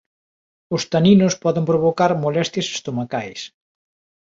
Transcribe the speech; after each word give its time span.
Os 0.75 0.83
taninos 0.93 1.33
poden 1.43 1.67
provocar 1.71 2.11
molestias 2.23 2.67
estomacais. 2.75 3.41